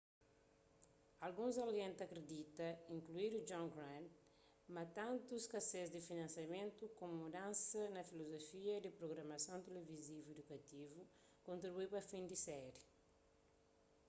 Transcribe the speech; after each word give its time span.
alguns 1.27 1.57
algen 1.65 1.91
ta 1.99 2.05
kridita 2.13 2.67
inkluidu 2.95 3.37
john 3.49 3.67
grant 3.75 4.11
ma 4.73 4.83
tantu 4.99 5.33
skasez 5.45 5.87
di 5.91 6.05
finansiamentu 6.09 6.83
komu 6.97 7.15
mudansa 7.23 7.81
na 7.95 8.01
filozofia 8.09 8.75
di 8.81 8.89
prugramason 8.99 9.59
tilivizivu 9.67 10.27
idukativu 10.33 10.99
kontribui 11.47 11.87
pa 11.93 12.01
fin 12.11 12.23
di 12.31 12.37
séri 12.45 12.81